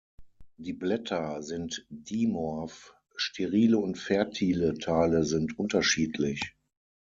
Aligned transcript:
Die 0.57 0.73
Blätter 0.73 1.43
sind 1.43 1.85
dimorph, 1.91 2.95
sterile 3.15 3.77
und 3.77 3.99
fertile 3.99 4.73
Teile 4.79 5.25
sind 5.25 5.59
unterschiedlich. 5.59 6.55